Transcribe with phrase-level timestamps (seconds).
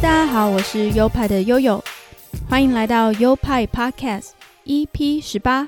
[0.00, 1.82] 大家好，我是优派的悠悠，
[2.48, 4.30] 欢迎来到优派 Podcast
[4.64, 5.66] EP 十八。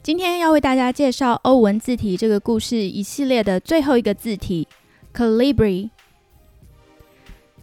[0.00, 4.68] 今天要为大家介绍欧文字体这个故事一系列的最后一个字体
[5.12, 5.90] Calibri。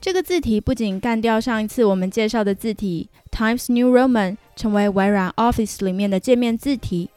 [0.02, 7.09] 这个字体不仅干掉上一次我们介绍的字体 Times New Roman，成为微软 Office 里面的界面字体，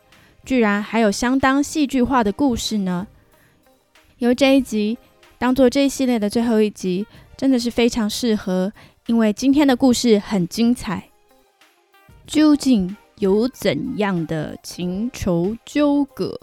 [0.45, 3.09] 居然还有相当戏剧化的故事呢。
[4.19, 4.97] 由这一集。
[5.45, 8.73] 当做这一系列的最后一集，真的是非常适合，
[9.09, 11.11] 因为今天的故事很精彩。
[12.27, 16.41] 究竟有怎样的情仇纠葛？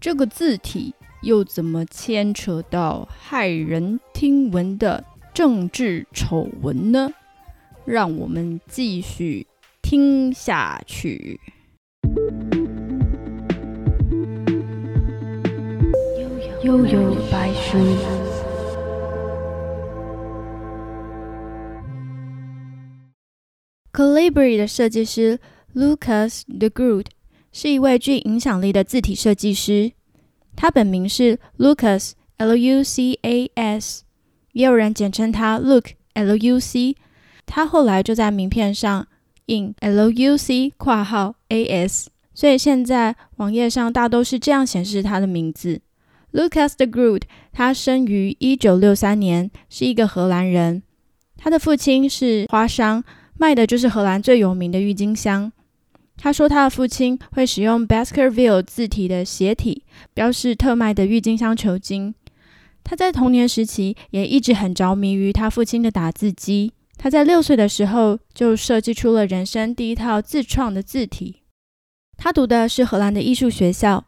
[0.00, 5.04] 这个字体又怎么牵扯到骇人听闻的
[5.34, 7.12] 政治丑闻呢？
[7.84, 9.44] 让我们继续
[9.82, 11.40] 听下去。
[16.64, 17.76] 悠悠白书。
[23.92, 25.38] Calibri 的设计师
[25.74, 27.04] Lucas De Groot
[27.52, 29.92] 是一位具影响力的字体设计师。
[30.56, 34.04] 他本名是 Lucas L U C A S，
[34.52, 36.96] 也有人简称他 Luc L U C。
[37.44, 39.06] 他后来就在名片上
[39.46, 45.82] 印 L U C 括号 A S，所以现在网页上大都是这样显示他的名字。
[46.34, 50.82] Lucas de Groot，他生于一九六三年，是一个荷兰人。
[51.36, 53.04] 他的父亲是花商，
[53.38, 55.52] 卖的就是荷兰最有名的郁金香。
[56.16, 62.12] 他说，他的父亲会使用 Baskerville 字体的斜体，标示特卖的郁金香球茎。
[62.82, 66.72] 他在童年时期也一直很着迷于他父亲的打字机。
[66.96, 71.42] 他在六岁的时候就设计出了人生第一套自创的字体。
[72.16, 74.06] 他读的是荷兰的艺术学校。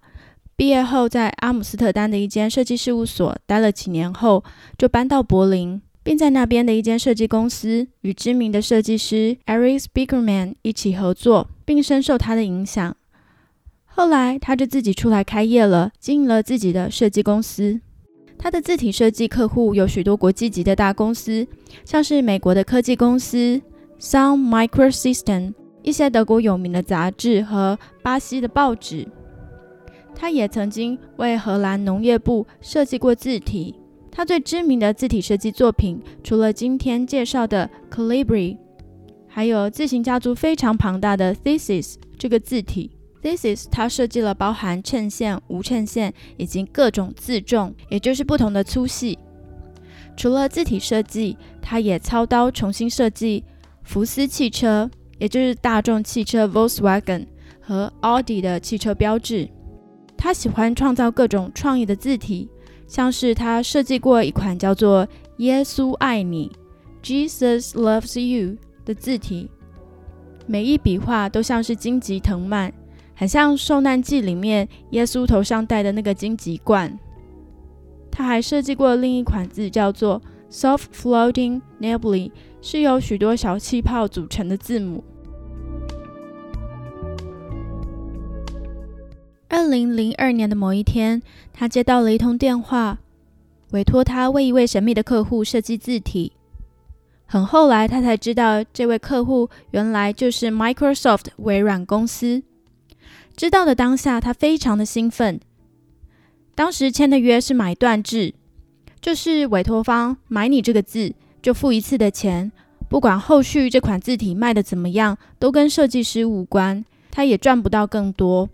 [0.57, 4.43] 毕业后，在阿姆斯特丹的一间设计事务所待了几年后，
[4.79, 12.97] 就搬到柏林，并在那边的一间设计公司与知名的设计师 Eric Spiekerman 一起合作，并深受他的影响。
[13.85, 17.83] 后来，他就自己出来开业了，经营了自己的设计公司。
[18.39, 21.47] 他的字体设计客户有许多国际级的大公司，
[21.85, 23.61] 像是美国的科技公司
[24.01, 25.53] Sun Microsystem，
[25.83, 29.07] 一些德国有名的杂志和巴西的报纸。
[30.19, 33.75] 他也曾经为荷兰农业部设计过字体。
[34.11, 38.57] 他最知名的字体设计作品，除了今天介绍的 Calibri，
[39.29, 42.91] 还有字形家族非常庞大的 Thesis 这个字体。
[43.23, 49.19] Thesis 他设计了包含衬线、无衬线以及各种字重，也就是不同的粗细。
[50.17, 53.45] 除了字体设计，他也操刀重新设计
[53.83, 57.27] 福斯汽车，也就是大众汽车 Volkswagen
[57.61, 59.47] 和 Audi 的汽车标志。
[60.17, 62.49] 他喜欢创造各种创意的字体，
[62.87, 65.07] 像是他设计过一款叫做
[65.39, 66.51] “耶稣爱你
[67.03, 69.51] ”（Jesus loves you） 的字体，
[70.47, 72.73] 每一笔画都像是荆棘藤蔓，
[73.15, 76.99] 很像《受难记》里面耶稣头上戴的那个荆棘冠。
[78.11, 82.31] 他还设计过另一款字，叫做 “Soft Floating Nebula”，
[82.63, 85.05] 是由许多小气泡组成的字母。
[89.67, 91.21] 二零零二年的某一天，
[91.53, 92.99] 他接到了一通电话，
[93.73, 96.31] 委托他为一位神秘的客户设计字体。
[97.27, 102.45] 很后来，他才知道这位客户原来就是 Microsoft 微软公司。
[103.37, 105.41] 知道的当下，他非常的兴奋。
[106.55, 108.35] 当时签的约是买断制，
[109.01, 111.13] 就是委托方买你这个字，
[111.43, 112.53] 就付一次的钱，
[112.89, 118.49] 不管后续这款字体卖的怎么样，都跟设计师无关，他也赚不到更多。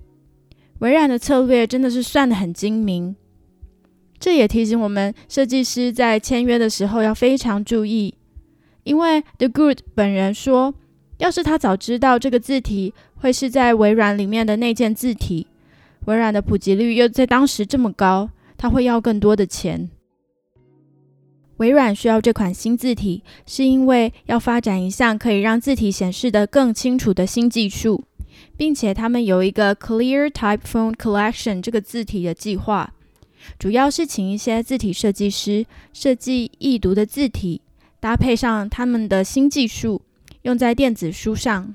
[0.83, 3.15] 微软的策略真的是算得很精明，
[4.19, 8.17] 这也提醒我们设计师在签约的时候要非常注意，
[8.83, 10.75] 因为 The Good 本人说，
[11.19, 15.47] 要是他早知道这个字体会是在微软里面的那件字体，
[16.07, 19.89] 微软的普及率又在当时这么高，他会要更多的钱。
[21.59, 28.03] 微软需要这款新字体，是因为要发展一项可以让字体显示得更清楚的新技术。
[28.57, 32.93] 并且他们有一个 Clear Type Font Collection 这个字体的计划，
[33.59, 37.61] 主要是请一些字体设计师设计易读的字体，
[37.99, 40.03] 搭配上他们的新技术，
[40.43, 41.75] 用在电子书上。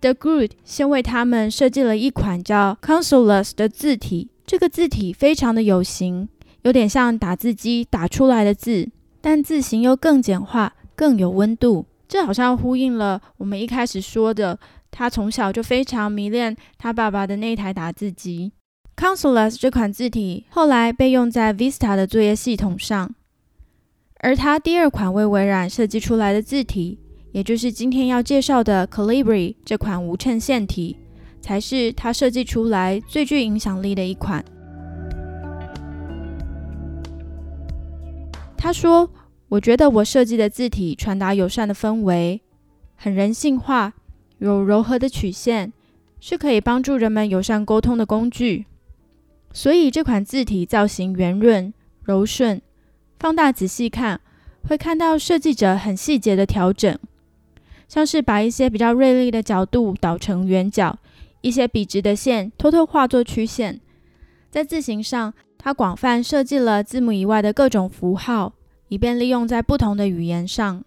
[0.00, 6.28] The Good 先为他们设计了一款叫 Consoles 的字体，这个字体非常的有型，
[6.62, 8.90] 有点像打字机打出来的字，
[9.20, 11.86] 但字形又更简化，更有温度。
[12.08, 14.58] 这好像呼应了我们一开始说的。
[14.92, 18.52] 他从小就非常迷恋他爸爸的那台打字机。
[18.94, 23.12] Consoles 这款字体后来被用在 Vista 的作业系统上。
[24.20, 27.00] 而他第二款为微软设计出来的字体，
[27.32, 30.98] 也就是今天要介绍的 Calibri 这款无衬线体，
[31.40, 34.44] 才是他设计出来最具影响力的一款。
[38.56, 39.10] 他说
[39.48, 42.42] ：“我觉得我设计的字体传达友善的氛围，
[42.94, 43.94] 很人性化，
[44.42, 45.72] 有柔和的曲线，
[46.20, 48.66] 是可以帮助人们友善沟通的工具。
[49.52, 51.72] 所以这款字体造型圆润、
[52.02, 52.60] 柔顺。
[53.18, 54.20] 放大仔细看，
[54.68, 56.98] 会看到设计者很细节的调整，
[57.86, 60.98] 像是把一些比较锐利的角度导成圆角，
[61.40, 63.80] 一些笔直的线偷偷化作曲线。
[64.50, 65.32] 在字形上。”
[65.64, 68.54] 它广泛设计了字母以外的各种符号，
[68.88, 70.82] 以便利用在不同的语言上。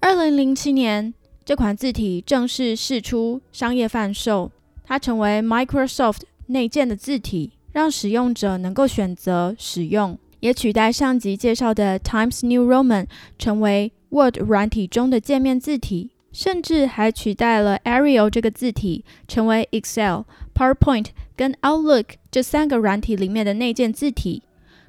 [0.00, 1.14] 二零零七年，
[1.46, 4.50] 这款字体正式释出商业贩售，
[4.82, 13.06] 它成为 Microsoft 内建的字体，让使用者能够选择使用，也取代上集介绍的 Times New Roman，
[13.38, 16.10] 成为 Word 软体中的界面字体。
[16.32, 24.42] 甚至还取代了 Arial 这个字体，成为 Excel、PowerPoint 跟 Outlook 这三个软体里面的内建字体。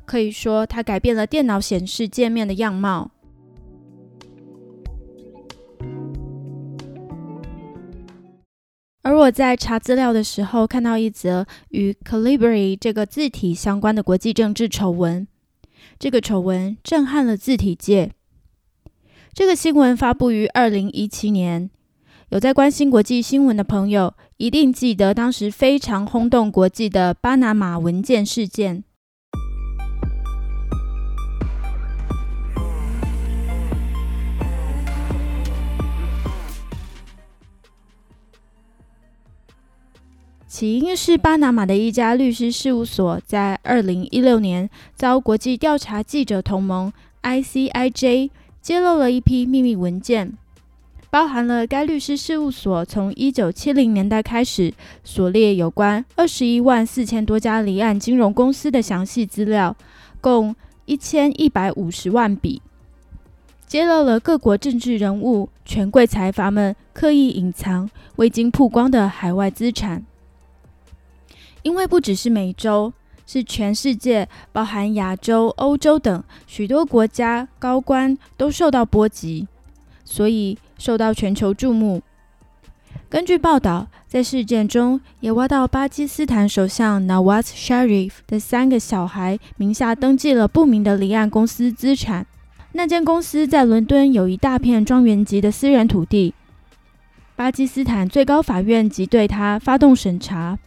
[0.06, 3.12] 可以说，它改变了电脑显示界面的样貌。
[9.18, 15.28] 我在查资料的时候，看到一则与 Calibri 这个字体相关的国际政治丑闻。
[15.98, 18.12] 这个丑闻震撼了字体界。
[19.34, 21.70] 这个新闻发布于二零一七年，
[22.30, 28.84] 有在关心国际新闻的朋友一定记得当时非常轰动国际的巴拿马文件事件。
[40.58, 48.32] 起因是巴拿马的一家律师事务所在二零一六年遭国际调查记者同盟 （ICIJ）。
[48.60, 50.34] 揭露了一批秘密文件，
[51.12, 54.74] 包含了该律师事务所从一九七零年代开始
[55.04, 59.76] 所列有关二十一万四千多家离岸金融公司的详细资料，
[60.20, 60.56] 共
[60.86, 62.64] 一千一百五十万笔。
[63.68, 70.04] 揭露了各国政治人物、权贵财阀们刻意隐藏、未经曝光的海外资产，
[71.68, 72.94] 因为不只是美洲。
[73.30, 79.46] 是全世界，包含亚洲、欧洲等许多国家高官都受到波及，
[80.06, 82.02] 所以受到全球注目。
[83.10, 92.26] 根据报道，在事件中也挖到巴基斯坦首相 Nawaz Sharif 的三个小孩名下登记了不明的离岸公司资产。
[92.72, 96.34] 那间公司在伦敦有一大片庄园级的私人土地。
[97.36, 100.58] 巴基斯坦最高法院即对他发动审查。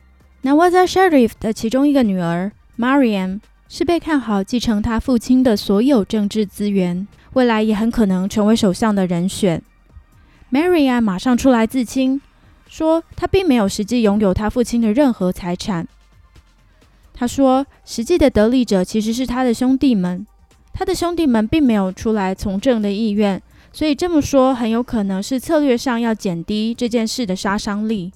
[0.43, 9.63] Nawaz Sharif 的其中一个女儿 Mariam 是被看好继承他父亲的所有政治资源，未来也很可能成为首相的人选。
[10.51, 12.23] Mariam 马上出来自清，
[12.67, 15.87] 说他并没有实际拥有他父亲的任何财产。
[17.13, 20.27] 他说，实际的得利者其实是他的兄弟们，
[20.73, 23.41] 他的兄弟们并没有出来从政的意愿，
[23.75, 28.11] 所以这么说很有可能是策略上要减低这件事的杀伤力。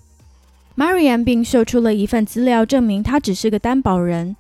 [0.77, 4.35] Marian 并秀出了一份资料，证明他只是个担保人。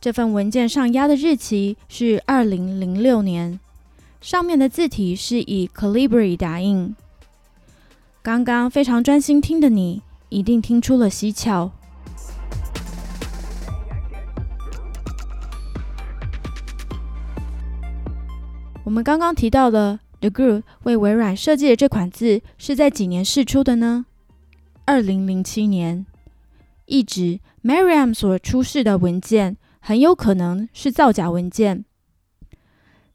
[0.00, 3.60] 这份文件上压的日期是二零零六年，
[4.22, 6.96] 上面的字体是以 Calibri 打印。
[8.22, 11.70] 刚刚非常专心听的你，一定听出了蹊跷。
[18.84, 24.06] 我们刚刚提到了 The Group 为微软设计的这款字，是在几年试出的呢？
[24.86, 26.06] 二零零七年，
[26.84, 31.84] 一直 Mariam 所出示的文件很有可能是造假文件。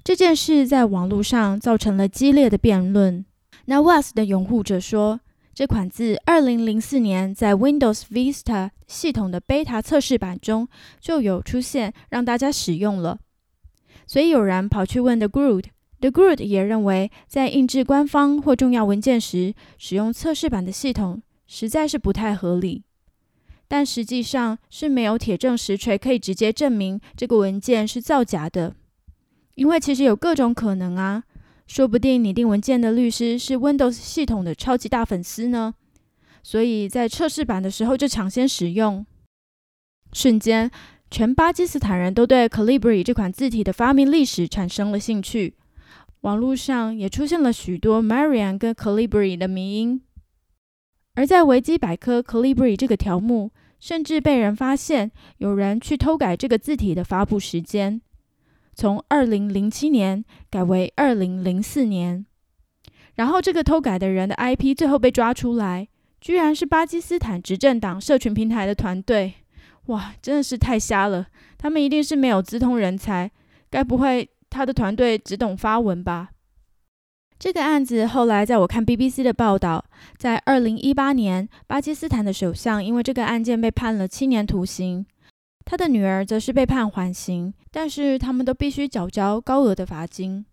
[0.03, 3.25] 这件事在网络上造成了激烈的辩论。
[3.65, 5.21] 那 Was 的拥护者说，
[5.53, 10.67] 这款字二零零四年在 Windows Vista 系统的 Beta 测试版中
[10.99, 13.19] 就有出现，让大家使用了。
[14.05, 21.21] 所以有人跑去问 The Groot，The Groot 也认为，在印制官方或重要文件时，使用测试版的系统。
[21.53, 22.85] 实在是不太合理，
[23.67, 28.73] 但实际上是没有铁证实锤可以直接证明这个文件是造假的，
[29.55, 31.25] 因为其实有各种可能啊，
[31.67, 35.73] 说不定拟定文件的律师是 Windows 系统的超级大粉丝呢，
[36.41, 39.05] 所以在测试版的时候就抢先使用，
[40.13, 40.71] 瞬间
[41.09, 45.55] 全巴基斯坦人都对 Calibri 这款字体的发明历史产生了兴趣，
[46.21, 50.01] 网络上也出现了许多 Marian 跟 Calibri 的迷音。
[51.15, 58.01] 而在维基百科 Calibri 这个条目，甚至被人发现有人去偷改这个字体的发布时间，
[58.73, 62.25] 从二零零七年改为二零零四年。
[63.15, 65.89] 然后这个偷改的人的 IP 最后被抓出来，
[66.21, 69.33] 居然是巴基斯坦执政党社群平台的团队。
[69.87, 71.27] 哇，真的是太瞎了！
[71.57, 73.29] 他们一定是没有资通人才，
[73.69, 76.29] 该不会他的团队只懂发文吧？
[77.41, 79.83] 这个案子后来在我看 BBC 的报道，
[80.15, 85.03] 在二零一八年，巴基斯坦的首相因为这个案件被判了七年徒刑，
[85.65, 90.45] 他的女儿则是被判缓刑，但是他们都必须缴交高额的罚金。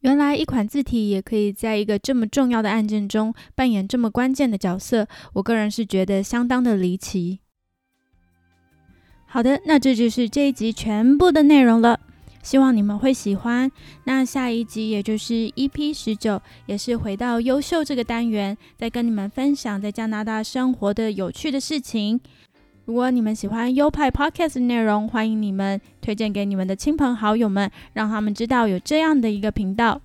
[0.00, 7.40] 原来一款字体也可以在一个这么重要的案件中扮演这么关键的角色，我个人是觉得相当的离奇。
[9.26, 12.00] 好的，那这就是这一集全部的内容了，
[12.44, 13.68] 希望你们会喜欢。
[14.04, 22.20] 那下一集也就是 EP 十九，也是回到优秀这个单元，再跟你们分享在加拿大生活的有趣的事情。
[22.84, 30.02] 如果你们喜欢优派 Podcast 内容，欢迎你们推荐给你们的亲朋好友们，让他们知道有这样的一个频道。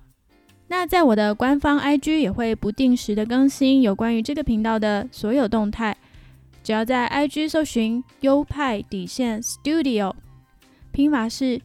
[0.68, 5.94] 那在我的官方 IG 也会不定时的更新有关于这个频道的所有动态。
[6.62, 10.14] 只要在 IG 搜寻优派底线 Studio，
[10.92, 11.60] 拼法是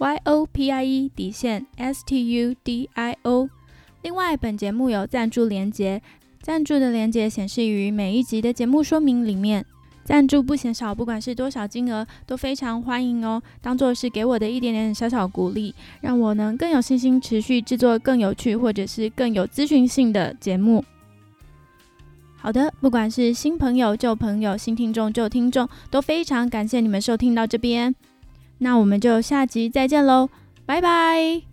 [0.00, 3.50] Y O P I E 底线 S T U D I O。
[4.00, 6.00] 另外，本节目有赞助连接，
[6.40, 9.62] 赞助的连接显示于每一集的节目说明里面。
[10.02, 20.82] 赞助不嫌少，不管是多少金额都非常欢迎哦，当做是给我的一点点小小鼓励，让我能更有信心持续制作更有趣或者是更有咨询性的节目。
[22.38, 27.94] 好的，不管是新朋友、旧朋友、新听众、旧听众，都非常感谢你们收听到这边。
[28.60, 30.28] 那我们就下集再见喽，
[30.64, 31.49] 拜拜。